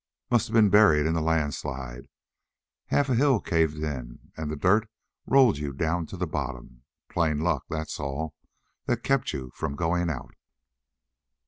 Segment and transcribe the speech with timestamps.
[0.31, 2.07] "Must have been buried in the landslide.
[2.87, 4.89] Half a hill caved in, and the dirt
[5.27, 6.81] rolled you down to the bottom.
[7.07, 8.33] Plain luck, that's all,
[8.87, 10.33] that kept you from going out."